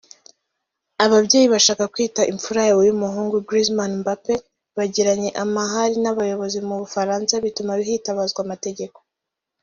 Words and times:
Ababyeyi 1.05 1.47
bashaka 1.53 1.83
kwita 1.93 2.21
imfura 2.31 2.61
yabo 2.67 2.81
y’umuhungu 2.87 3.35
’Griezmann 3.47 3.93
Mbappé’ 4.01 4.33
bagiranye 4.77 5.29
amahari 5.43 5.95
n’abayobozi 5.99 6.59
mu 6.67 6.75
Bufaransa 6.81 7.33
bituma 7.45 7.73
hitabazwa 7.87 8.39
amategeko 8.45 8.97